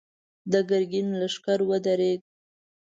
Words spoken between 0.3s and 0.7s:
د